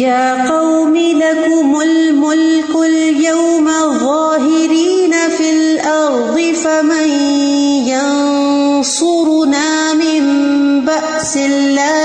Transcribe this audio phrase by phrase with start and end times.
[0.00, 3.66] يا قوم لكم الملك اليوم
[3.98, 7.08] ظاهرين في الأرض فمن
[8.74, 10.24] ينصرنا من
[10.84, 12.03] بأس الله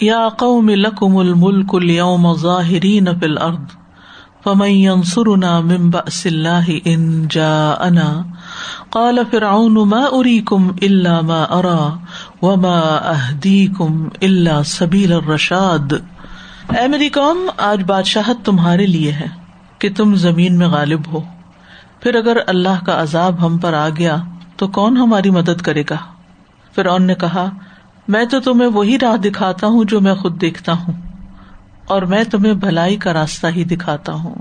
[0.00, 3.74] یا قوم لکم الملک اليوم ظاہرین فی الارض
[4.44, 8.22] فمن ينصرنا من بأس اللہ ان جاءنا
[8.90, 11.88] قال فرعون ما اریکم الا ما ارا
[12.42, 15.92] وما اہدیکم الا سبیل الرشاد
[16.78, 19.26] اے میری قوم، آج بادشاہت تمہارے لیے ہے
[19.78, 21.20] کہ تم زمین میں غالب ہو۔
[22.00, 24.16] پھر اگر اللہ کا عذاب ہم پر آ گیا
[24.56, 25.96] تو کون ہماری مدد کرے گا؟
[26.74, 27.50] فرعون نے کہا
[28.08, 30.94] میں تو تمہیں وہی راہ دکھاتا ہوں جو میں خود دیکھتا ہوں،
[31.86, 34.34] اور میں تمہیں بھلائی کا راستہ ہی دکھاتا ہوں۔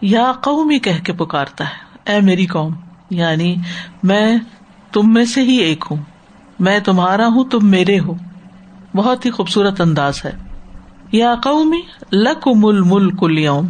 [0.00, 2.72] یا قوم ہی کہہ کے پکارتا ہے، اے میری قوم
[3.10, 3.56] یعنی
[4.02, 4.36] میں
[4.92, 5.96] تم میں سے ہی ایک ہوں۔
[6.58, 8.14] میں تمہارا ہوں، تم میرے ہو۔
[8.96, 10.32] بہت ہی خوبصورت انداز ہے۔
[11.12, 11.80] یا قومی
[12.12, 13.66] لکم الملک اليوم۔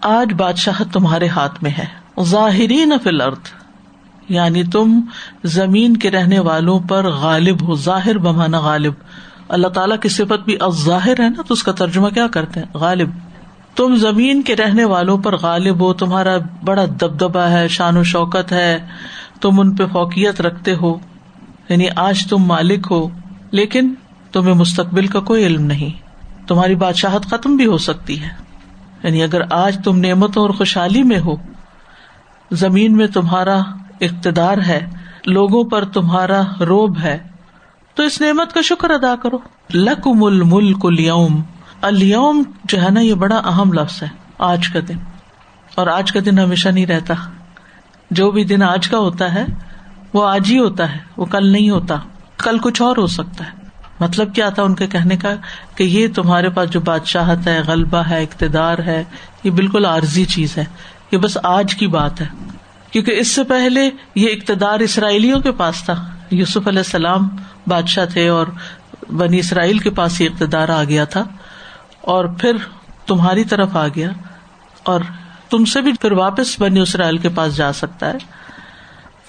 [0.00, 1.84] آج بادشاہت تمہارے ہاتھ میں ہے۔
[2.22, 3.59] ظاہرین فی الارض۔
[4.30, 5.00] یعنی تم
[5.44, 8.92] زمین کے رہنے والوں پر غالب ہو، ظاہر بمانا غالب۔
[9.48, 12.66] اللہ تعالیٰ کی صفت بھی ظاہر ہے نا، تو اس کا ترجمہ کیا کرتے ہیں؟
[12.74, 13.10] غالب۔
[13.76, 18.52] تم زمین کے رہنے والوں پر غالب ہو، تمہارا بڑا دبدبا ہے، شان و شوکت
[18.52, 18.78] ہے،
[19.40, 20.98] تم ان پہ فوقیت رکھتے ہو۔
[21.68, 23.08] یعنی آج تم مالک ہو،
[23.50, 23.94] لیکن
[24.32, 25.90] تمہیں مستقبل کا کوئی علم نہیں۔
[26.48, 28.28] تمہاری بادشاہت ختم بھی ہو سکتی ہے۔
[29.02, 31.36] یعنی اگر آج تم نعمتوں اور خوشحالی میں ہو،
[32.50, 33.60] زمین میں تمہارا
[34.00, 34.86] اقتدار ہے،
[35.26, 37.18] لوگوں پر تمہارا روب ہے۔
[37.94, 39.38] تو اس نعمت کا شکر ادا کرو۔
[39.74, 41.42] لکم الملک اليوم
[41.80, 44.98] اليوم جو ہے نا، یہ بڑا اہم لفظ ہے، آج کا دن۔
[45.74, 47.14] اور آج کا دن ہمیشہ نہیں رہتا۔
[48.10, 49.44] جو بھی دن آج کا ہوتا ہے،
[50.14, 51.96] وہ آج ہی ہوتا ہے، وہ کل نہیں ہوتا۔
[52.38, 53.50] کل کچھ اور ہو سکتا ہے۔
[54.00, 55.34] مطلب کیا تھا ان کے کہنے کا؟
[55.74, 59.04] کہ یہ تمہارے پاس جو بادشاہت ہے، غلبہ ہے، اقتدار ہے،
[59.44, 60.64] یہ بالکل عارضی چیز ہے۔
[61.12, 62.26] یہ بس آج کی بات ہے۔
[62.90, 67.28] کیونکہ اس سے پہلے یہ اقتدار اسرائیلیوں کے پاس تھا۔ یوسف علیہ السلام
[67.66, 68.46] بادشاہ تھے اور
[69.12, 71.24] بنی اسرائیل کے پاس یہ اقتدار آ گیا تھا
[72.00, 72.56] اور پھر
[73.06, 74.10] تمہاری طرف آ گیا
[74.82, 75.00] اور
[75.50, 78.18] تم سے بھی پھر واپس بنی اسرائیل کے پاس جا سکتا ہے۔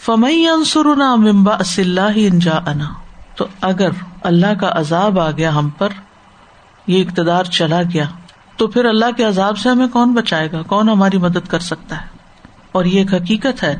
[0.06, 2.94] فمئی انسرنا ممبا اللہ انجا انا
[3.36, 3.90] تو اگر
[4.24, 5.90] اللہ کا عذاب آ گیا ہم پر،
[6.88, 8.04] یہ اقتدار چلا گیا،
[8.58, 12.02] تو پھر اللہ کے عذاب سے ہمیں کون بچائے گا؟ کون ہماری مدد کر سکتا
[12.02, 12.21] ہے؟
[12.72, 13.78] اور یہ ایک حقیقت ہے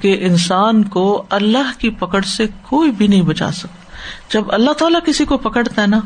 [0.00, 3.90] کہ انسان کو اللہ کی پکڑ سے کوئی بھی نہیں بچا سکتا۔
[4.32, 6.00] جب اللہ تعالیٰ کسی کو پکڑتا ہے نا،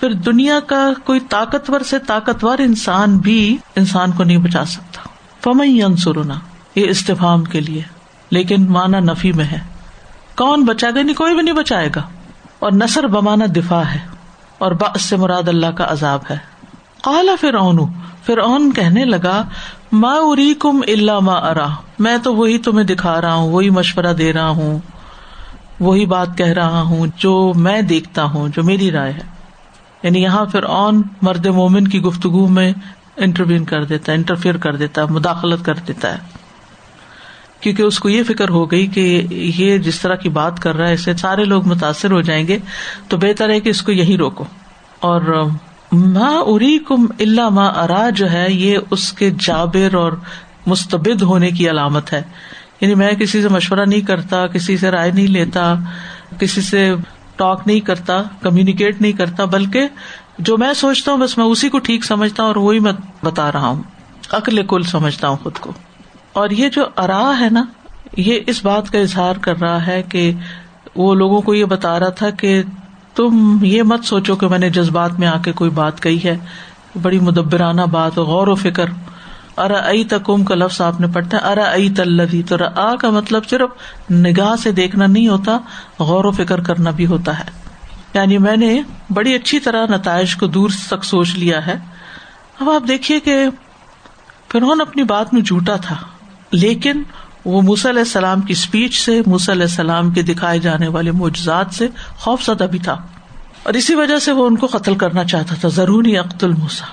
[0.00, 5.08] پھر دنیا کا کوئی طاقتور سے طاقتور انسان بھی انسان کو نہیں بچا سکتا۔
[5.44, 6.34] فمئی انسرنا
[6.74, 7.82] یہ استفام کے لیے۔
[8.30, 9.58] لیکن مانا نفی میں ہے۔
[10.36, 12.02] کون بچائے گا؟ نہیں کوئی بھی نہیں بچائے گا۔
[12.58, 13.98] اور نثر بمانا دفاع ہے۔
[14.58, 16.36] اور باس سے مراد اللہ کا عذاب ہے۔
[17.02, 17.78] کالا پھر اون
[18.22, 19.48] پھر اون کہنے لگا
[19.92, 21.66] ماں اری کم اللہ ما ارا،
[21.98, 24.78] میں تو وہی تمہیں دکھا رہا ہوں، وہی مشورہ دے رہا ہوں،
[25.80, 29.38] وہی بات کہہ رہا ہوں جو میں دیکھتا ہوں، جو میری رائے ہے۔
[30.02, 32.72] یعنی یہاں پھر اون مرد مومن کی گفتگو میں
[33.16, 36.18] انٹرویو کر دیتا ہے، انٹرفیئر کر دیتا ہے، مداخلت کر دیتا ہے۔
[37.60, 40.88] کیونکہ اس کو یہ فکر ہو گئی کہ یہ جس طرح کی بات کر رہا
[40.88, 42.58] ہے اسے سارے لوگ متاثر ہو جائیں گے،
[43.08, 44.44] تو بہتر ہے کہ اس کو یہی روکو۔
[45.00, 45.44] اور
[45.92, 50.12] ماں اری کم اللہ ماں ارا، جو ہے یہ اس کے جابر اور
[50.66, 52.22] مستبد ہونے کی علامت ہے۔
[52.80, 55.74] یعنی میں کسی سے مشورہ نہیں کرتا، کسی سے رائے نہیں لیتا،
[56.40, 56.94] کسی سے
[57.36, 59.82] ٹاک نہیں کرتا کمیونیکیٹ نہیں کرتا، بلکہ
[60.38, 62.92] جو میں سوچتا ہوں بس میں اسی کو ٹھیک سمجھتا ہوں اور وہی میں
[63.24, 63.82] بتا رہا ہوں۔
[64.32, 65.72] عقل کل سمجھتا ہوں خود کو۔
[66.32, 67.64] اور یہ جو ارا ہے نا،
[68.16, 70.32] یہ اس بات کا اظہار کر رہا ہے کہ
[70.96, 72.62] وہ لوگوں کو یہ بتا رہا تھا کہ
[73.18, 76.36] تم یہ مت سوچو کہ میں نے جذبات میں آ کے کوئی بات کہی ہے۔
[77.02, 78.84] بڑی مدبرانہ بات غور و فکر۔
[79.58, 83.10] ارا ائی تکم کا لفظ آپ نے پڑھتا ہے۔ ارا ائی تلدی تو آ کا
[83.10, 83.70] مطلب صرف
[84.12, 85.58] نگاہ سے دیکھنا نہیں ہوتا،
[85.98, 87.44] غور و فکر کرنا بھی ہوتا ہے۔
[88.14, 91.74] یعنی میں نے بڑی اچھی طرح نتائج کو دور تک سوچ لیا ہے۔
[92.60, 93.46] اب آپ دیکھیے کہ
[94.52, 95.96] فرعون اپنی بات میں جھوٹا تھا،
[96.52, 97.02] لیکن
[97.48, 101.66] وہ موسی علیہ السلام کی اسپیچ سے، موسی علیہ السلام کے دکھائے جانے والے معجزات
[101.72, 102.92] سے خوف زدہ بھی تھا۔
[103.62, 106.86] اور اسی وجہ سے وہ ان کو قتل کرنا چاہتا تھا۔ ضروری عقت الموسا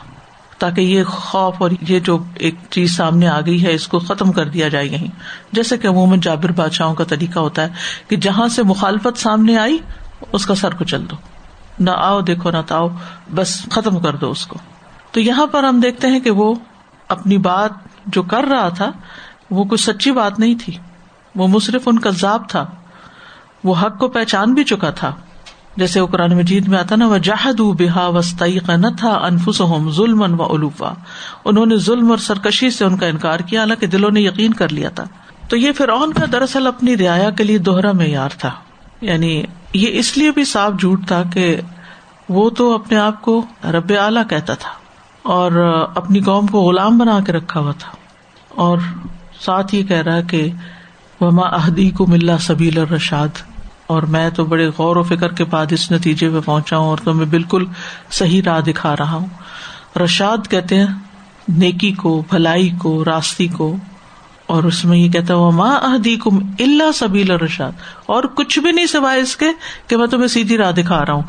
[0.58, 4.32] تاکہ یہ خوف اور یہ جو ایک چیز سامنے آ گئی ہے، اس کو ختم
[4.32, 5.08] کر دیا جائے یہیں۔
[5.52, 7.70] جیسے کہ عموماً جابر بادشاہوں کا طریقہ ہوتا ہے
[8.08, 9.78] کہ جہاں سے مخالفت سامنے آئی،
[10.32, 11.16] اس کا سر کچل دو۔
[11.80, 12.88] نہ آؤ، دیکھو نہ تاؤ،
[13.36, 14.58] بس ختم کر دو اس کو۔
[15.12, 16.56] تو یہاں پر ہم دیکھتے ہیں کہ وہ
[17.08, 17.72] اپنی بات
[18.06, 18.92] جو کر رہا تھا
[19.52, 20.74] وہ کوئی سچی بات نہیں تھی۔
[21.36, 22.66] وہ مصرف ان کا ضاب تھا۔
[23.64, 25.16] وہ حق کو پہچان بھی چکا تھا۔
[25.78, 30.42] جیسے وہ قرآن مجید میں آتا نا وہ جہد بحا وسطی نہ تھا انفس ظلم
[30.42, 30.94] و الوفا
[31.46, 34.70] انہوں نے ظلم اور سرکشی سے ان کا انکار کیا، حالانکہ دلوں نے یقین کر
[34.70, 35.04] لیا تھا۔
[35.50, 38.52] تو یہ فرعون کا دراصل اپنی رعایا کے لیے دوہرا معیار تھا۔
[39.02, 39.44] یعنی
[39.74, 41.62] یہ اس لیے بھی صاف جھوٹ تھا کہ
[42.30, 44.70] وہ تو اپنے آپ کو رب اعلی کہتا تھا
[45.24, 45.52] اور
[45.96, 47.92] اپنی قوم کو غلام بنا کے رکھا ہوا تھا۔
[48.50, 48.78] اور
[49.42, 50.48] ساتھ ہی کہہ رہا کہ
[51.22, 53.42] وما اہدی کو ملا سبیل الرشاد،
[53.88, 56.98] اور میں تو بڑے غور و فکر کے بعد اس نتیجے پہ پہنچا ہوں اور
[57.04, 57.66] تو میں بالکل
[58.12, 59.28] صحیح راہ دکھا رہا ہوں۔
[60.00, 60.88] رشاد کہتے ہیں،
[61.58, 63.76] نیکی کو، بھلائی کو، راستی کو،
[64.48, 67.72] اور اس میں یہ کہتا وہ ماں اہدی کم اللہ سبیل رشاد
[68.06, 69.46] اور کچھ بھی نہیں سوائے اس کے
[69.88, 71.24] کہ میں تمہیں سیدھی راہ دکھا رہا ہوں،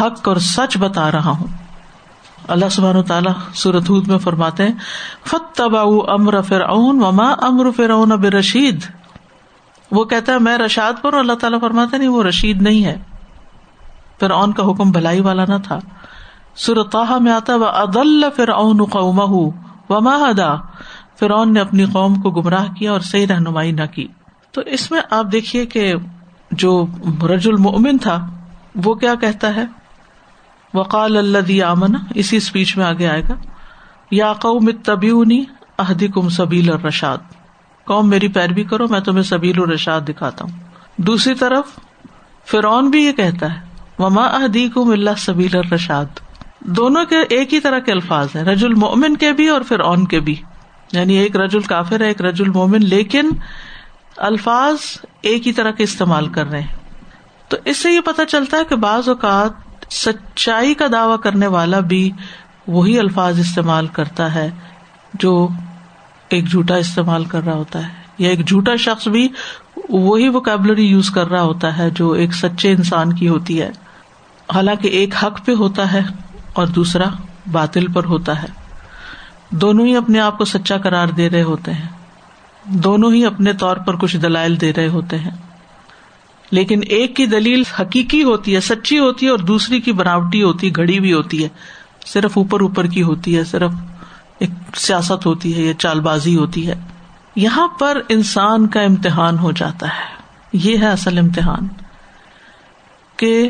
[0.00, 1.46] حق اور سچ بتا رہا ہوں۔
[2.48, 4.74] اللہ سبحان تعالیٰ سورت میں فرماتے ہیں
[5.26, 5.80] فت تبا
[6.12, 8.84] امر فرعون و امر فرعون اب رشید
[9.90, 12.98] وہ کہتا ہے، میں رشاد پر اللہ تعالیٰ فرماتے نہیں، وہ رشید نہیں ہے۔
[14.20, 15.78] فرعون کا حکم بھلائی والا نہ تھا۔
[16.54, 19.50] سورتاہ میں آتا وہ عدل فرعون قومہ
[19.92, 20.54] وما ہدا
[21.20, 24.08] فرعون نے اپنی قوم کو گمراہ کیا اور صحیح رہنمائی نہ کی۔
[24.52, 25.94] تو اس میں آپ دیکھیے کہ
[26.50, 26.86] جو
[27.22, 28.26] رج المن تھا،
[28.84, 29.64] وہ کیا کہتا ہے؟
[30.74, 33.34] وقال اللہ آمن، اسی اسپیچ میں آگے آئے گا،
[34.10, 35.44] یا قوم تبیونی
[35.78, 37.18] اہدی کم سبیل اور رشاد
[37.84, 40.58] قوم، میری پیروی کرو، میں تمہیں سبیل الرشاد دکھاتا ہوں۔
[40.96, 41.64] دوسری طرف،
[42.46, 43.60] فرعون بھی یہ کہتا ہے،
[43.98, 46.04] وما اہدی کم اللہ سبیل الرشاد۔
[46.60, 50.20] دونوں کے ایک ہی طرح کے الفاظ ہیں رج المن کے بھی اور فرعون کے
[50.20, 50.36] بھی۔
[50.92, 53.30] یعنی ایک رج الکافر ہے، ایک رج المومن لیکن
[54.16, 54.76] الفاظ
[55.22, 56.76] ایک ہی طرح کے استعمال کر رہے ہیں۔
[57.48, 61.80] تو اس سے یہ پتا چلتا ہے کہ بعض اوقات سچائی کا دعوی کرنے والا
[61.80, 62.10] بھی
[62.66, 64.50] وہی الفاظ استعمال کرتا ہے
[65.14, 65.48] جو
[66.28, 69.28] ایک جھوٹا استعمال کر رہا ہوتا ہے یا ایک جھوٹا شخص بھی
[69.88, 73.70] وہی وکیبلری یوز کر رہا ہوتا ہے جو ایک سچے انسان کی ہوتی ہے۔
[74.54, 76.00] حالانکہ ایک حق پہ ہوتا ہے
[76.52, 77.04] اور دوسرا
[77.52, 78.48] باطل پر ہوتا ہے۔
[79.50, 81.88] دونوں ہی اپنے آپ کو سچا قرار دے رہے ہوتے ہیں۔
[82.64, 85.30] دونوں ہی اپنے طور پر کچھ دلائل دے رہے ہوتے ہیں۔
[86.50, 90.66] لیکن ایک کی دلیل حقیقی ہوتی ہے، سچی ہوتی ہے اور دوسری کی بناوٹی ہوتی
[90.66, 91.48] ہے گڑی بھی ہوتی ہے۔
[92.06, 93.70] صرف اوپر اوپر کی ہوتی ہے، صرف
[94.38, 96.74] ایک سیاست ہوتی ہے، یا چال بازی ہوتی ہے۔
[97.36, 100.20] یہاں پر انسان کا امتحان ہو جاتا ہے۔
[100.52, 101.68] یہ ہے اصل امتحان۔
[103.16, 103.48] کہ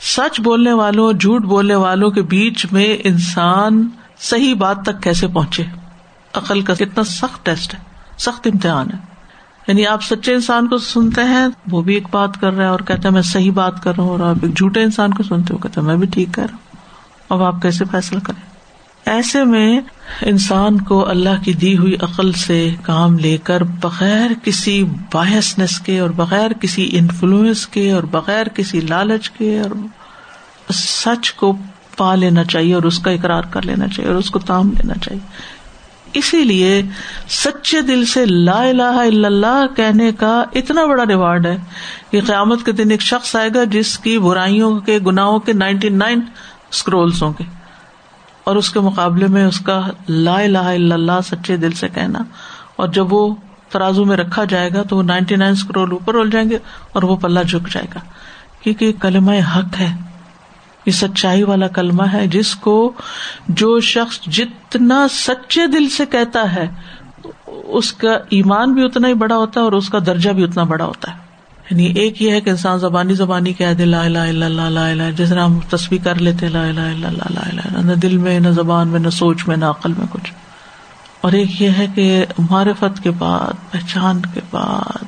[0.00, 3.88] سچ بولنے والوں، جھوٹ بولنے والوں کے بیچ میں انسان
[4.18, 5.62] صحیح بات تک کیسے پہنچے؟
[6.34, 7.78] عقل کا کتنا سخت ٹیسٹ ہے،
[8.18, 9.11] سخت امتحان ہے۔
[9.68, 12.78] یعنی آپ سچے انسان کو سنتے ہیں، وہ بھی ایک بات کر رہا ہے اور
[12.78, 15.54] کہتے ہیں میں صحیح بات کر رہا ہوں اور آپ ایک جھوٹے انسان کو سنتے
[15.54, 16.76] ہو کہتے میں بھی ٹھیک کر رہا ہوں۔
[17.28, 18.52] اب آپ کیسے فیصلہ کریں؟
[19.06, 19.80] ایسے میں
[20.22, 25.98] انسان کو اللہ کی دی ہوئی عقل سے کام لے کر بغیر کسی باحثنس کے
[25.98, 29.70] اور بغیر کسی انفلوئنس کے اور بغیر کسی لالچ کے اور
[30.74, 31.56] سچ کو
[31.96, 34.94] پا لینا چاہیے اور اس کا اقرار کر لینا چاہیے اور اس کو تام لینا
[34.94, 35.20] چاہیے۔
[36.14, 36.80] اسی لیے
[37.28, 41.56] سچے دل سے لا الہ الا اللہ کہنے کا اتنا بڑا ریوارڈ ہے
[42.10, 45.88] کہ قیامت کے دن ایک شخص آئے گا جس کی برائیوں کے گناہوں کے نائنٹی
[45.88, 46.20] نائن
[46.70, 47.44] اسکرولس ہوں گے
[48.44, 52.22] اور اس کے مقابلے میں اس کا لا الہ الا اللہ سچے دل سے کہنا
[52.76, 53.34] اور جب وہ
[53.70, 56.58] ترازو میں رکھا جائے گا تو وہ نائنٹی نائن اسکرول اوپر ہو جائیں گے
[56.92, 58.00] اور وہ پلہ جھک جائے گا
[58.60, 59.92] کیونکہ کلمہ حق ہے
[60.86, 62.92] یہ سچائی والا کلمہ ہے جس کو
[63.48, 66.68] جو شخص جتنا سچے دل سے کہتا ہے،
[67.46, 70.62] اس کا ایمان بھی اتنا ہی بڑا ہوتا ہے اور اس کا درجہ بھی اتنا
[70.62, 71.18] بڑا ہوتا ہے۔
[71.70, 75.34] یعنی ایک یہ ہے کہ انسان زبانی زبانی کہہ دے، لا لا لا لا جیسے
[75.34, 79.00] ہم تصویر کر لیتے، لا لا لا لا لا نہ دل میں، نہ زبان میں،
[79.00, 80.32] نہ سوچ میں، نہ عقل میں کچھ۔
[81.20, 85.04] اور ایک یہ ہے کہ معرفت کے بعد، پہچان کے بعد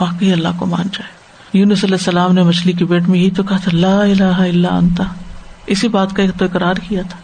[0.00, 1.17] باقی اللہ کو مان جائے۔
[1.52, 4.76] یونس علیہ السلام نے مچھلی کے پیٹ میں یہی تو کہا تھا، لا الہ الا
[4.76, 5.04] انتا۔
[5.66, 7.18] اسی بات کا تو اقرار کیا تھا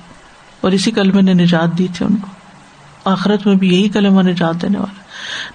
[0.60, 2.26] اور اسی کلمے نے نجات دی تھی ان کو۔
[3.04, 5.00] آخرت میں بھی یہی کلمہ نجات دینے والا۔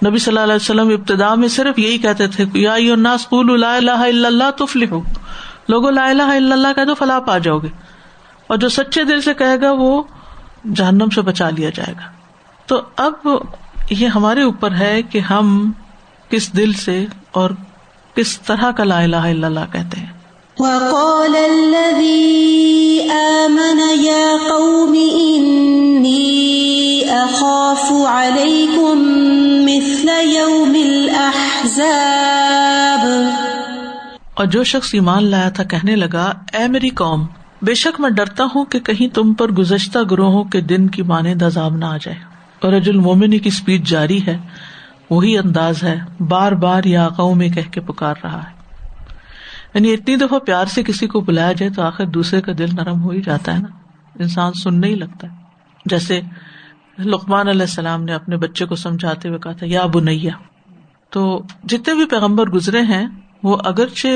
[0.08, 3.76] نبی صلی اللہ علیہ وسلم ابتدا میں صرف یہی کہتے تھے، یا الناس قولوا لا
[3.76, 5.00] الہ الا اللہ تفلحوا
[5.68, 7.68] لوگوں لا الہ الا اللہ کہہ دو فلاح پا جاؤ گے۔
[8.46, 10.02] اور جو سچے دل سے کہے گا، وہ
[10.74, 12.10] جہنم سے بچا لیا جائے گا۔
[12.66, 13.28] تو اب
[13.90, 15.72] یہ ہمارے اوپر ہے کہ ہم
[16.28, 17.50] کس دل سے اور
[18.14, 20.06] کس طرح کا لا الہ الا اللہ کہتے ہیں؟
[20.58, 24.94] وقال الذي آمن يا قوم
[25.26, 26.40] إني
[27.08, 28.98] أخاف عليكم
[29.64, 31.80] مثل يوم الأحزاب.
[34.34, 37.26] اور جو شخص ایمان لایا تھا کہنے لگا اے میری قوم
[37.62, 41.42] بے شک میں ڈرتا ہوں کہ کہیں تم پر گزشتہ گروہوں کے دن کی مانند
[41.42, 42.16] عذاب نہ آ جائے۔
[42.62, 44.38] اور رج المومنی کی اسپیچ جاری ہے
[45.10, 48.60] وہی انداز ہے، بار بار یا قوم کہہ کے پکار رہا ہے۔
[49.74, 53.02] یعنی اتنی دفعہ پیار سے کسی کو بلایا جائے تو آخر دوسرے کا دل نرم
[53.02, 53.68] ہو ہی جاتا ہے نا۔
[54.18, 55.36] انسان سننے ہی لگتا۔ ہے
[55.86, 56.20] جیسے
[56.98, 60.32] لقمان علیہ السلام نے اپنے بچے کو سمجھاتے ہوئے کہا تھا، یا بنیا
[61.10, 63.06] تو جتنے بھی پیغمبر گزرے ہیں،
[63.42, 64.08] وہ اگرچہ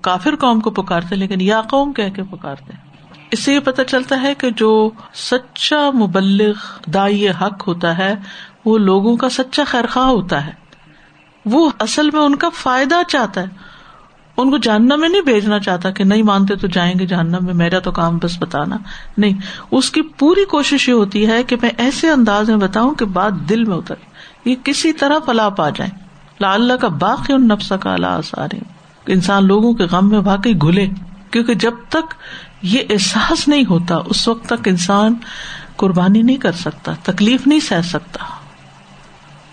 [0.00, 2.72] کافر قوم کو پکارتے لیکن یا قوم کہہ کے پکارتے
[3.30, 6.54] اس سے یہ پتا چلتا ہے کہ جو سچا مبلغ
[6.86, 8.14] دائی حق ہوتا ہے
[8.64, 10.52] وہ لوگوں کا سچا خیر خواہ ہوتا ہے۔
[11.44, 13.46] وہ اصل میں ان کا فائدہ چاہتا ہے۔
[14.36, 17.54] ان کو جاننا میں نہیں بھیجنا چاہتا کہ نہیں مانتے تو جائیں گے جاننا میں،
[17.54, 18.76] میرا تو کام بس بتانا۔
[19.18, 19.32] نہیں،
[19.70, 23.32] اس کی پوری کوشش یہ ہوتی ہے کہ میں ایسے انداز میں بتاؤں کہ بات
[23.32, 23.94] دل میں اتر
[24.44, 25.90] یہ کسی طرح پلا پا جائے۔
[26.40, 28.58] لا اللہ کا باقی ان نفس کا اللہ آسارے
[29.06, 30.88] انسان لوگوں کے غم میں واقعی گھلے۔
[31.30, 32.14] کیونکہ جب تک
[32.62, 35.14] یہ احساس نہیں ہوتا، اس وقت تک انسان
[35.76, 38.24] قربانی نہیں کر سکتا، تکلیف نہیں سہ سکتا۔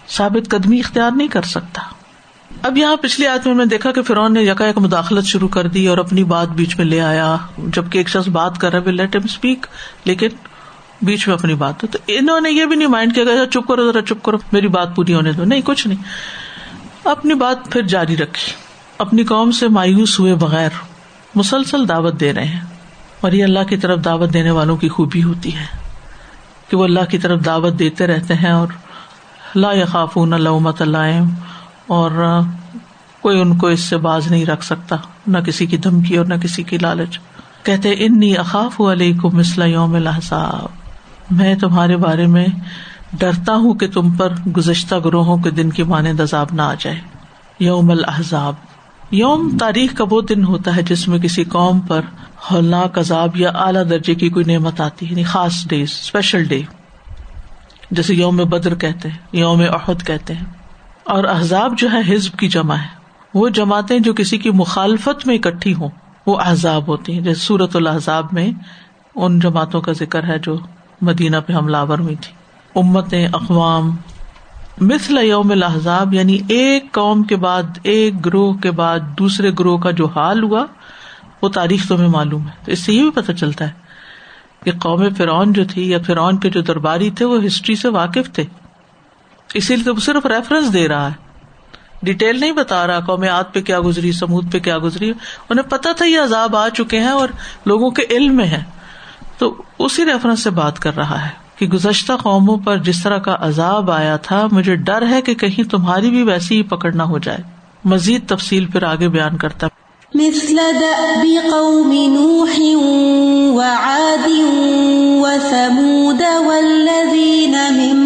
[0.10, 1.82] ثابت قدمی اختیار نہیں کر سکتا۔
[2.62, 5.88] اب یہاں پچھلی آدمی میں دیکھا کہ فرون نے یکا یک مداخلت شروع کر دی
[5.88, 9.22] اور اپنی بات بیچ میں لے آیا۔ جبکہ ایک شخص بات کر رہا لیٹ ایم
[9.26, 9.66] اسپیک
[10.06, 10.28] لیکن
[11.02, 13.92] بیچ میں اپنی بات۔ تو انہوں نے یہ بھی نہیں مائنڈ کیا اچھا، چپ کرو،
[13.92, 16.04] ذرا چپ کرو، میری بات پوری ہونے دو۔ نہیں، کچھ نہیں۔
[17.04, 18.54] اپنی بات پھر جاری رکھی۔
[18.98, 20.70] اپنی قوم سے مایوس ہوئے بغیر
[21.36, 22.62] مسلسل دعوت دے رہے ہیں۔
[23.22, 25.66] اور یہ اللہ کی طرف دعوت دینے والوں کی خوبی ہوتی ہے
[26.70, 28.68] کہ وہ اللہ کی طرف دعوت دیتے رہتے ہیں اور
[29.56, 31.20] لا خافون لومت اللہ
[31.88, 32.40] اور
[33.22, 34.96] کوئی ان کو اس سے باز نہیں رکھ سکتا،
[35.28, 37.20] نہ کسی کی دھمکی اور نہ کسی کی لالچ۔
[37.64, 40.68] کہتے انی اخاف علیہ کو مسلح یوم الحساب
[41.32, 42.48] میں تمہارے بارے میں
[43.14, 47.00] ڈرتا ہوں کہ تم پر گزشتہ گروہوں کے دن کی مانے عذاب نہ آ جائے۔
[47.60, 48.54] یوم الحضاب
[49.12, 52.02] یوم تاریخ کا وہ دن ہوتا ہے جس میں کسی قوم پر
[52.52, 56.62] ہولناک عذاب یا اعلیٰ درجے کی کوئی نعمت آتی ہے یعنی خاص ڈے اسپیشل ڈے۔
[57.92, 60.46] جیسے یوم بدر کہتے ہیں، یوم عہد کہتے ہیں۔
[61.04, 63.00] اور احزاب جو ہے ہزب کی جمع ہے۔
[63.34, 65.90] وہ جماعتیں جو کسی کی مخالفت میں اکٹھی ہوں،
[66.28, 68.52] وہ احزاب ہوتی ہیں۔ جیسے سورت الحضاب میں
[69.16, 70.58] ان جماعتوں کا ذکر ہے جو
[71.02, 72.34] مدینہ پہ حملہ آور ہوئی تھی۔
[72.76, 73.96] امتیں اقوام،
[74.82, 79.92] مثل یوم الحضاب یعنی ایک قوم کے بعد، ایک گروہ کے بعد دوسرے گروہ کا
[79.92, 80.66] جو حال ہوا،
[81.42, 83.89] وہ تاریخ تمہیں معلوم ہے۔ تو اس سے یہ بھی پتہ چلتا ہے
[84.64, 88.32] کہ قوم فرعون جو تھی یا فرعون کے جو درباری تھے، وہ ہسٹری سے واقف
[88.34, 88.44] تھے۔
[89.54, 91.30] اسی لیے تو صرف ریفرنس دے رہا ہے۔
[92.04, 95.12] ڈیٹیل نہیں بتا رہا قوم آت پہ کیا گزری، سمود پہ کیا گزری۔
[95.50, 97.30] انہیں پتا تھا یہ عذاب آ چکے ہیں اور
[97.66, 98.64] لوگوں کے علم میں ہے
[99.38, 103.36] تو اسی ریفرنس سے بات کر رہا ہے کہ گزشتہ قوموں پر جس طرح کا
[103.40, 107.18] عذاب آیا تھا، مجھے ڈر ہے کہ کہیں تمہاری بھی ویسی ہی پکڑ نہ ہو
[107.18, 107.40] جائے۔
[107.86, 109.68] مزید تفصیل پھر آگے بیان کرتا
[110.16, 112.60] مثل دأب قوم نوح
[113.58, 114.30] وعاد
[115.22, 117.98] وثمود والذین من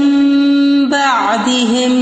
[0.90, 1.94] بعدهم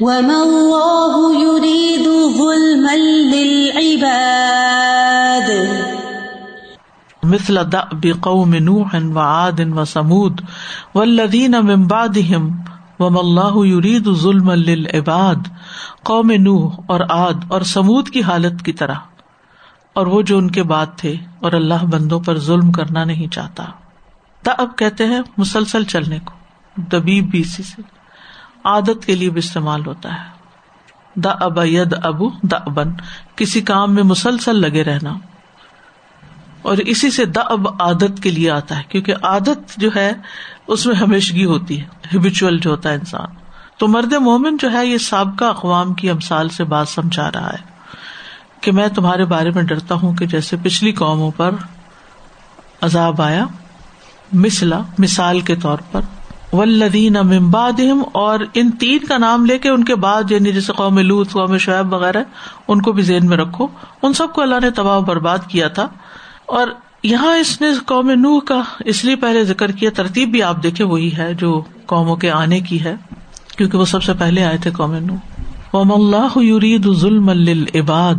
[0.00, 2.06] وما الله يريد
[2.38, 2.96] ظلما
[3.34, 4.52] للعباد.
[7.24, 10.40] مثل دأب قوم نوح وعاد وثمود
[10.94, 12.71] والذين من بعدهم
[13.02, 15.34] وما الله يريد ظلما للعباد،
[16.02, 18.94] قوم نوح اور عاد اور سمود کی حالت کی طرح۔
[19.92, 23.64] اور وہ جو ان کے بعد تھے اور اللہ بندوں پر ظلم کرنا نہیں چاہتا۔
[24.46, 26.32] دا اب کہتے ہیں مسلسل چلنے کو،
[26.76, 27.82] دبیب بھی اسی سے۔
[28.64, 30.28] عادت کے لیے بھی استعمال ہوتا ہے۔
[31.20, 32.90] دا اب ید ابو دا ابن
[33.36, 35.14] کسی کام میں مسلسل لگے رہنا۔
[36.62, 40.12] اور اسی سے دا اب عادت کے لیے آتا ہے، کیونکہ عادت جو ہے،
[40.66, 43.26] اس میں ہمیشگی ہوتی ہے ہبیچل جو ہوتا ہے انسان۔
[43.78, 47.72] تو مرد مومن جو ہے، یہ سابقہ اقوام کی امسال سے بات سمجھا رہا ہے
[48.60, 51.50] کہ میں تمہارے بارے میں ڈرتا ہوں کہ جیسے پچھلی قوموں پر
[52.80, 53.46] عذاب آیا۔
[54.32, 56.00] مسلا مثال کے طور پر
[56.52, 57.80] ولدین امباد
[58.12, 61.58] اور ان تین کا نام لے کے ان کے بعد یعنی جیسے قوم لوت قوم
[61.58, 62.22] شعیب وغیرہ،
[62.68, 63.66] ان کو بھی ذہن میں رکھو۔
[64.02, 65.88] ان سب کو اللہ نے تباہ برباد کیا تھا۔
[66.46, 66.68] اور
[67.02, 70.84] یہاں اس نے قوم نوح کا اس لیے پہلے ذکر کیا، ترتیب بھی آپ دیکھے
[70.84, 72.94] وہی ہے جو قوموں کے آنے کی ہے،
[73.56, 75.14] کیونکہ وہ سب سے پہلے آئے تھے قوم نو
[75.70, 78.14] قوم اللہ یورید ظلم العباد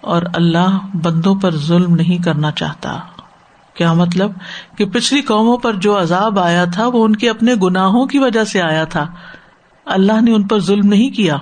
[0.00, 2.98] اور اللہ بندوں پر ظلم نہیں کرنا چاہتا۔
[3.74, 4.32] کیا مطلب؟
[4.78, 8.44] کہ پچھلی قوموں پر جو عذاب آیا تھا، وہ ان کے اپنے گناہوں کی وجہ
[8.44, 9.06] سے آیا تھا۔
[9.84, 11.36] اللہ نے ان پر ظلم نہیں کیا۔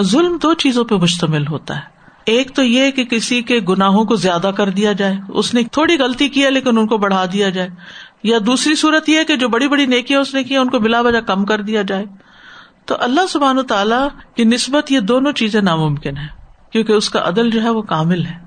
[0.00, 1.93] ظلم دو چیزوں پہ مشتمل ہوتا ہے۔
[2.26, 5.98] ایک تو یہ کہ کسی کے گناہوں کو زیادہ کر دیا جائے، اس نے تھوڑی
[5.98, 7.68] غلطی کی ہے لیکن ان کو بڑھا دیا جائے۔
[8.22, 11.00] یا دوسری صورت یہ کہ جو بڑی بڑی نیکیاں اس نے کی ان کو بلا
[11.00, 12.04] وجہ کم کر دیا جائے۔
[12.86, 16.26] تو اللہ سبحان و تعالیٰ کی نسبت یہ دونوں چیزیں ناممکن ہے
[16.70, 18.38] کیونکہ اس کا عدل جو ہے وہ کامل ہے۔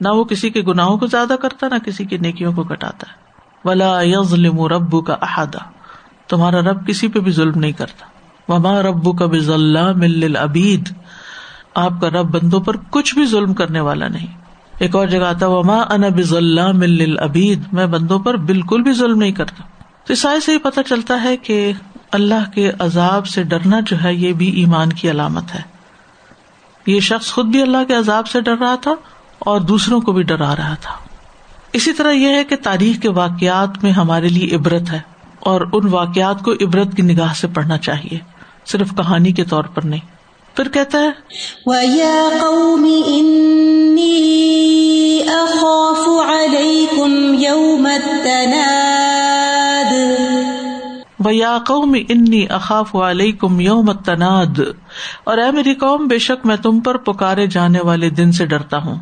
[0.00, 3.26] نہ وہ کسی کے گناہوں کو زیادہ کرتا، نہ کسی کی نیکیوں کو کٹاتا ہے
[3.64, 5.58] ولا یظلم ربو کا احاطہ
[6.28, 8.06] تمہارا رب کسی پہ بھی ظلم نہیں کرتا۔
[8.52, 10.88] وما ربو کا بزلہ مل ابید
[11.76, 14.26] آپ کا رب بندوں پر کچھ بھی ظلم کرنے والا نہیں۔
[14.78, 18.92] ایک اور جگہ آتا وما ان بز اللہ مل ابید میں بندوں پر بالکل بھی
[18.92, 19.62] ظلم نہیں کرتا۔
[20.04, 21.72] تو عیسائی سے ہی پتہ چلتا ہے کہ
[22.12, 25.60] اللہ کے عذاب سے ڈرنا جو ہے، یہ بھی ایمان کی علامت ہے۔
[26.86, 28.94] یہ شخص خود بھی اللہ کے عذاب سے ڈر رہا تھا
[29.38, 30.92] اور دوسروں کو بھی ڈرا رہا تھا۔
[31.72, 35.00] اسی طرح یہ ہے کہ تاریخ کے واقعات میں ہمارے لیے عبرت ہے
[35.40, 38.18] اور ان واقعات کو عبرت کی نگاہ سے پڑھنا چاہیے۔
[38.66, 40.15] صرف کہانی کے طور پر نہیں۔
[40.56, 41.10] پھر کہتا ہے
[41.66, 44.36] وَيَا قَوْمِ إِنِّي
[45.22, 48.64] أَخَافُ عَلَيْكُمْ يَوْمَ التَّنَادِ
[51.24, 54.60] وَيَا قَوْمِ إِنِّي أَخَافُ عَلَيْكُمْ يَوْمَ التَّنَادِ
[55.24, 58.78] اور اے میری قوم بے شک میں تم پر پکارے جانے والے دن سے ڈرتا
[58.78, 58.96] ہوں۔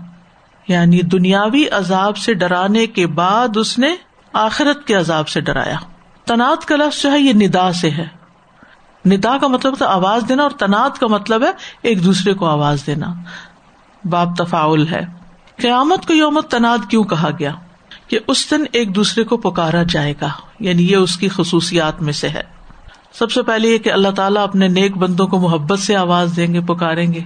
[0.68, 3.94] یعنی دنیاوی عذاب سے ڈرانے کے بعد اس نے
[4.32, 5.76] آخرت کے عذاب سے ڈرایا۔
[6.24, 8.23] تناد کا لفظ جو ہے یہ ندا سے ہے۔
[9.06, 11.50] ندا کا مطلب تو آواز دینا اور تناد کا مطلب ہے
[11.82, 13.14] ایک دوسرے کو آواز دینا۔
[14.04, 15.00] باب تفاول ہے۔
[15.56, 17.52] قیامت کو یوم تناد کیوں کہا گیا؟
[18.08, 20.28] کہ اس دن ایک دوسرے کو پکارا جائے گا۔
[20.60, 22.42] یعنی یہ اس کی خصوصیات میں سے ہے۔
[23.12, 26.54] سب سے پہلے یہ کہ اللہ تعالیٰ اپنے نیک بندوں کو محبت سے آواز دیں
[26.54, 27.20] گے، پکاریں گے۔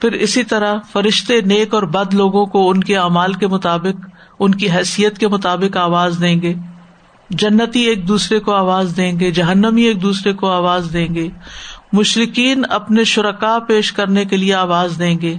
[0.00, 4.54] پھر اسی طرح فرشتے نیک اور بد لوگوں کو ان کے اعمال کے مطابق، ان
[4.54, 6.54] کی حیثیت کے مطابق آواز دیں گے۔
[7.30, 11.28] جنتی ایک دوسرے کو آواز دیں گے، جہنمی ایک دوسرے کو آواز دیں گے۔
[11.92, 15.36] مشرقین اپنے شرکا پیش کرنے کے لیے آواز دیں گے۔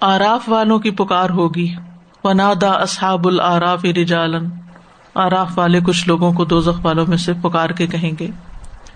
[0.00, 1.74] آراف والوں کی پکار ہوگی۔
[2.24, 4.48] ونادا اصحاب العراف رجالن
[5.14, 8.30] آراف والے کچھ لوگوں کو دو والوں میں سے پکار کے کہیں گے۔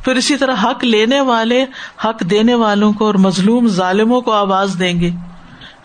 [0.04, 1.64] پھر اسی طرح حق لینے والے،
[2.04, 5.10] حق دینے والوں کو اور مظلوم ظالموں کو آواز دیں گے۔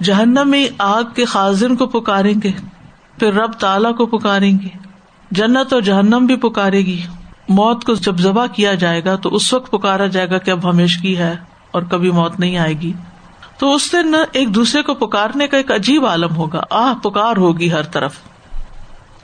[0.03, 2.51] جہنمی آگ کے خاضر کو پکاریں گے۔
[3.19, 4.82] پھر رب تالا کو پکاریں گے۔
[5.35, 7.01] جنت اور جہنم بھی پکارے گی۔
[7.49, 10.69] موت کو جب ذبح کیا جائے گا تو اس وقت پکارا جائے گا کہ اب
[10.69, 11.35] ہمیش کی ہے
[11.71, 12.93] اور کبھی موت نہیں آئے گی۔
[13.57, 17.71] تو اس دن ایک دوسرے کو پکارنے کا ایک عجیب عالم ہوگا۔ آہ، پکار ہوگی
[17.71, 18.15] ہر طرف۔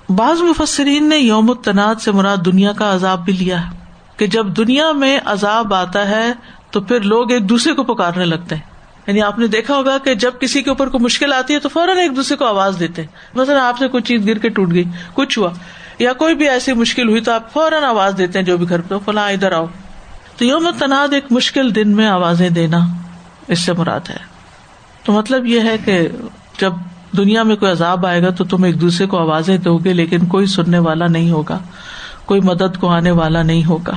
[0.10, 3.75] بعض مفسرین نے یوم التناد سے مراد دنیا کا عذاب بھی لیا ہے
[4.17, 6.33] کہ جب دنیا میں عذاب آتا ہے
[6.71, 8.63] تو پھر لوگ ایک دوسرے کو پکارنے لگتے ہیں۔
[9.07, 11.69] یعنی آپ نے دیکھا ہوگا کہ جب کسی کے اوپر کوئی مشکل آتی ہے تو
[11.69, 14.73] فوراً ایک دوسرے کو آواز دیتے ہیں۔ مثلاً آپ سے کوئی چیز گر کے ٹوٹ
[14.73, 14.83] گئی،
[15.13, 15.49] کچھ ہوا۔
[15.99, 18.81] یا کوئی بھی ایسی مشکل ہوئی تو آپ فوراً آواز دیتے ہیں جو بھی گھر
[18.81, 19.65] پہ فلاں ادھر آؤ۔
[20.38, 22.77] تو یوم تناد ایک مشکل دن میں آوازیں دینا
[23.47, 24.17] اس سے مراد ہے۔
[25.03, 26.07] تو مطلب یہ ہے کہ
[26.62, 26.73] جب
[27.17, 30.25] دنیا میں کوئی عذاب آئے گا تو تم ایک دوسرے کو آوازیں دو گے، لیکن
[30.25, 31.59] کوئی سننے والا نہیں ہوگا،
[32.25, 33.95] کوئی مدد کو آنے والا نہیں ہوگا۔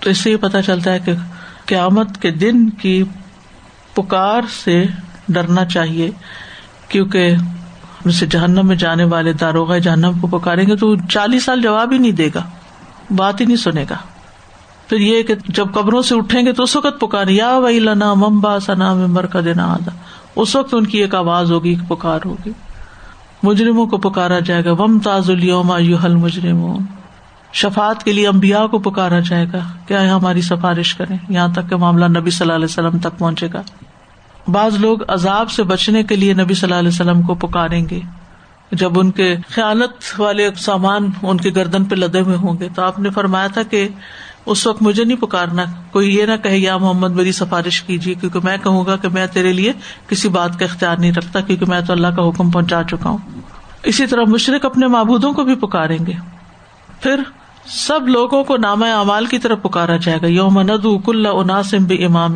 [0.00, 1.12] تو اس سے یہ پتا چلتا ہے کہ
[1.66, 3.04] قیامت کے دن کی
[3.94, 4.84] پکار سے
[5.28, 6.10] ڈرنا چاہیے،
[6.88, 7.34] کیونکہ
[8.04, 11.98] جیسے جہنم میں جانے والے داروغ جہنم کو پکاریں گے تو چالیس سال جواب ہی
[11.98, 12.42] نہیں دے گا،
[13.16, 13.96] بات ہی نہیں سنے گا۔
[14.88, 18.14] پھر یہ کہ جب قبروں سے اٹھیں گے تو اس وقت پکار، یا وہی لنا
[18.14, 19.92] ممبا سنا ممبر کا دینا آدھا۔
[20.36, 22.50] اس وقت ان کی ایک آواز ہوگی، ایک پکار ہوگی۔
[23.42, 26.76] مجرموں کو پکارا جائے گا وم تاز الما یو حل مجرم
[27.52, 31.76] شفات کے لیے امبیا کو پکارا جائے گا۔ کیا ہماری سفارش کرے یہاں تک کہ
[31.76, 33.62] معاملہ نبی صلی اللہ علیہ وسلم تک پہنچے گا۔
[34.48, 38.00] بعض لوگ عذاب سے بچنے کے لیے نبی صلی اللہ علیہ وسلم کو پکاریں گے۔
[38.72, 42.82] جب ان کے خیالت والے سامان ان کے گردن پہ لدے ہوئے ہوں گے، تو
[42.82, 43.88] آپ نے فرمایا تھا کہ
[44.46, 48.38] اس وقت مجھے نہیں پکارنا۔ کوئی یہ نہ کہ یا محمد میری سفارش کیجیے، کیونکہ
[48.44, 49.72] میں کہوں گا کہ میں تیرے لیے
[50.08, 53.18] کسی بات کا اختیار نہیں رکھتا، کیونکہ میں تو اللہ کا حکم پہنچا چکا ہوں۔
[53.82, 56.12] اسی طرح مشرق اپنے معبودوں کو بھی پکاریں گے۔
[57.00, 57.20] پھر
[57.66, 62.04] سب لوگوں کو نام اعمال کی طرف پکارا جائے گا۔ یوم ندو کل اناسم بھی
[62.04, 62.34] امام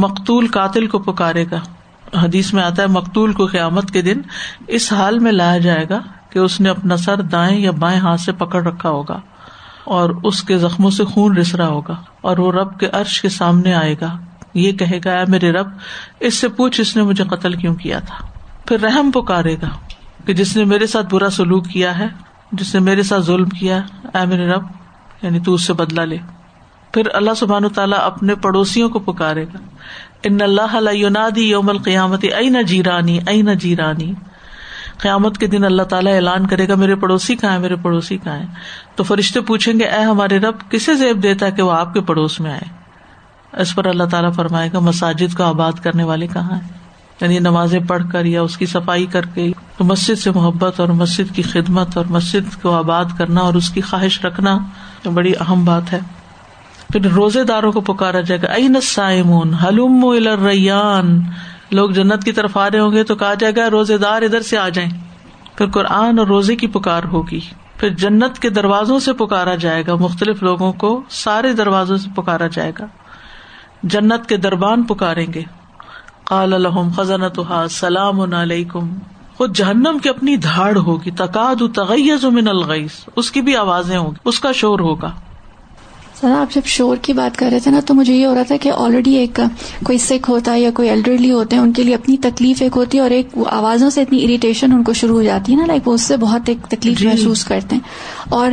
[0.00, 1.60] مقتول قاتل کو پکارے گا۔
[2.24, 4.20] حدیث میں آتا ہے، مقتول کو قیامت کے دن
[4.66, 5.98] اس حال میں لایا جائے گا
[6.30, 9.20] کہ اس نے اپنا سر دائیں یا بائیں ہاتھ سے پکڑ رکھا ہوگا
[9.84, 13.28] اور اس کے زخموں سے خون رس رہا ہوگا اور وہ رب کے عرش کے
[13.28, 14.16] سامنے آئے گا۔
[14.54, 15.66] یہ کہے گا، اے میرے رب،
[16.20, 18.26] اس سے پوچھ اس نے مجھے قتل کیوں کیا تھا؟
[18.66, 19.68] پھر رحم پکارے گا
[20.24, 22.08] کہ جس نے میرے ساتھ برا سلوک کیا ہے،
[22.52, 23.80] جس نے میرے ساتھ ظلم کیا
[24.14, 24.62] اے میرے رب
[25.22, 26.18] یعنی تو اس سے بدلا لے۔
[26.92, 29.58] پھر اللہ سبحان تعالیٰ اپنے پڑوسیوں کو پکارے گا۔
[30.22, 34.14] ان اللہ یونادی یوم القیامت ائی نہ جیرانی ائی نہ جیرانی۔
[34.98, 38.44] قیامت کے دن اللہ تعالیٰ اعلان کرے گا، میرے پڑوسی کہاں میرے پڑوسی کہاں ہے
[38.94, 42.00] تو فرشتے پوچھیں گے، اے ہمارے رب، کسے زیب دیتا ہے کہ وہ آپ کے
[42.00, 42.80] پڑوس میں آئے؟
[43.62, 46.68] اس پر اللہ تعالیٰ فرمائے گا، مساجد کو آباد کرنے والے کہاں ہیں؟
[47.20, 50.88] یعنی نمازیں پڑھ کر یا اس کی صفائی کر کے، تو مسجد سے محبت اور
[50.88, 54.58] مسجد کی خدمت اور مسجد کو آباد کرنا اور اس کی خواہش رکھنا
[55.14, 56.00] بڑی اہم بات ہے۔
[56.92, 60.10] پھر روزے داروں کو پکارا جائے گا۔ این سائمون حلوم
[60.46, 61.20] ریان
[61.70, 64.40] لوگ جنت کی طرف آ رہے ہوں گے تو کہا جائے گا روزے دار ادھر
[64.40, 64.90] سے آ جائیں۔
[65.56, 67.40] پھر قرآن اور روزے کی پکار ہوگی۔
[67.76, 72.46] پھر جنت کے دروازوں سے پکارا جائے گا۔ مختلف لوگوں کو سارے دروازوں سے پکارا
[72.46, 72.86] جائے گا۔
[73.82, 75.42] جنت کے دربان پکاریں گے۔
[76.24, 78.94] قال الحم خزنت سلام علیکم
[79.36, 84.16] خود جہنم کی اپنی دھاڑ ہوگی۔ تقاد تغیز من الغیس اس کی بھی آوازیں ہوگی
[84.24, 85.10] اس کا شور ہوگا۔
[86.20, 88.42] سر آپ جب شور کی بات کر رہے تھے نا تو مجھے یہ ہو رہا
[88.42, 89.38] تھا کہ آلریڈی ایک
[89.84, 92.76] کوئی سکھ ہوتا ہے یا کوئی ایلڈرلی ہوتے ہیں ان کے لیے اپنی تکلیف ایک
[92.76, 95.66] ہوتی ہے اور ایک آوازوں سے اتنی اریٹیشن ان کو شروع ہو جاتی ہے نا
[95.66, 98.52] لائک وہ اس سے بہت ایک تکلیف جی۔ محسوس کرتے ہیں اور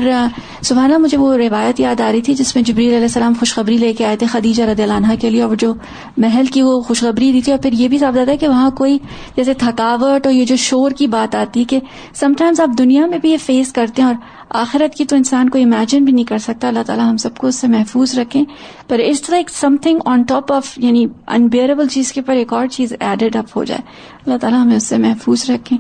[0.62, 3.92] سبحانہ مجھے وہ روایت یاد آ رہی تھی جس میں جبریل علیہ السلام خوشخبری لے
[3.94, 5.74] کے آئے تھے خدیجہ رضی اللہ عنہ کے لیے اور جو
[6.20, 8.98] محل کی وہ خوشخبری دی تھی اور پھر یہ بھی ثابت ہے کہ وہاں کوئی
[9.36, 11.80] جیسے تھکاوٹ اور یہ جو شور کی بات آتی کہ
[12.16, 14.16] سم ٹائمز آپ دنیا میں بھی یہ فیس کرتے ہیں اور
[14.50, 17.48] آخرت کی تو انسان کو امیجن بھی نہیں کر سکتا، اللہ تعالیٰ ہم سب کو
[17.48, 18.44] اس سے محفوظ رکھیں۔
[18.88, 19.50] پر it's like
[19.82, 23.64] something on top of یعنی انبیئربل چیز کے پر ایک اور چیز ایڈیڈ اپ ہو
[23.64, 23.82] جائے۔
[24.26, 25.78] اللہ تعالیٰ ہمیں اس سے محفوظ رکھیں۔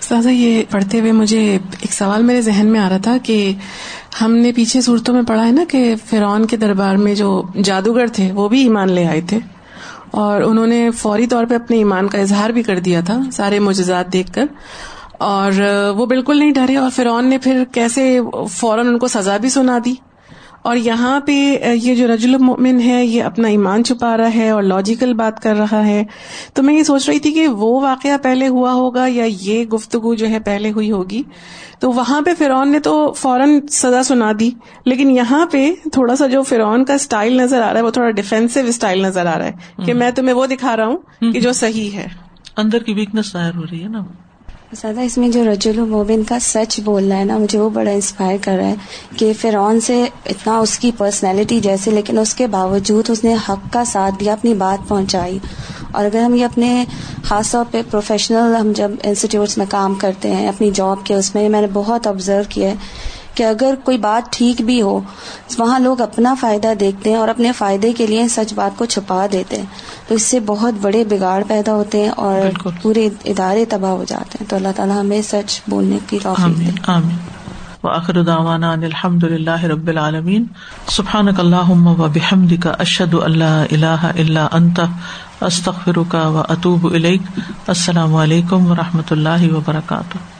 [0.00, 3.52] سازا، یہ پڑھتے ہوئے مجھے ایک سوال میرے ذہن میں آ رہا تھا کہ
[4.20, 8.06] ہم نے پیچھے صورتوں میں پڑھا ہے نا کہ فرعون کے دربار میں جو جادوگر
[8.06, 9.38] تھے، وہ بھی ایمان لے آئے تھے۔
[10.10, 13.58] اور انہوں نے فوری طور پہ اپنے ایمان کا اظہار بھی کر دیا تھا، سارے
[13.58, 14.44] معجزات دیکھ کر۔
[15.18, 15.52] اور
[15.96, 19.78] وہ بالکل نہیں ڈرے اور فرعون نے پھر کیسے فوراً ان کو سزا بھی سنا
[19.84, 19.94] دی۔
[20.62, 24.62] اور یہاں پہ یہ جو رج المؤمن ہے یہ اپنا ایمان چھپا رہا ہے اور
[24.62, 26.04] لاجیکل بات کر رہا ہے۔
[26.54, 30.14] تو میں یہ سوچ رہی تھی کہ وہ واقعہ پہلے ہوا ہوگا یا یہ گفتگو
[30.14, 31.22] جو ہے پہلے ہوئی ہوگی۔
[31.78, 34.50] تو وہاں پہ فرعون نے تو فوراً سزا سنا دی
[34.84, 38.10] لیکن یہاں پہ تھوڑا سا جو فرعون کا اسٹائل نظر آ رہا ہے وہ تھوڑا
[38.10, 39.52] ڈیفینسو اسٹائل نظر آ رہا ہے
[39.86, 42.08] کہ میں تمہیں وہ دکھا رہا ہوں کہ جو صحیح ہے۔
[42.56, 44.00] اندر کی ویکنیس ظاہر ہو رہی ہے نا۔
[44.82, 48.36] زیادہ اس میں جو رجل المومن کا سچ بولنا ہے نا، مجھے وہ بڑا انسپائر
[48.40, 48.74] کر رہا ہے
[49.16, 53.72] کہ فرعون سے اتنا اس کی پرسنالٹی جیسے، لیکن اس کے باوجود اس نے حق
[53.72, 55.38] کا ساتھ دیا، اپنی بات پہنچائی۔
[55.92, 56.84] اور اگر ہم یہ اپنے
[57.24, 61.34] خاص طور پہ پروفیشنل ہم جب انسٹیٹیوٹس میں کام کرتے ہیں، اپنی جاب کے اس
[61.34, 62.74] میں میں نے بہت آبزرو کیا ہے
[63.36, 65.00] کہ اگر کوئی بات ٹھیک بھی ہو
[65.58, 69.26] وہاں لوگ اپنا فائدہ دیکھتے ہیں اور اپنے فائدے کے لیے سچ بات کو چھپا
[69.32, 69.66] دیتے ہیں۔
[70.08, 72.40] تو اس سے بہت بڑے بگاڑ پیدا ہوتے ہیں اور
[72.82, 76.90] پورے ادارے تباہ ہو جاتے ہیں۔ تو اللہ تعالیٰ ہمیں سچ بولنے کی توفیق
[77.84, 80.44] وآخر دعوانا ان الحمد للہ رب العالمین۔
[80.88, 84.80] سبحانک اللہم و بحمدک اشہد اللہ الہ الا انت
[85.40, 87.22] استغفرک و اتوب الیک۔
[87.66, 90.35] السلام علیکم و رحمۃ اللہ وبرکاتہ۔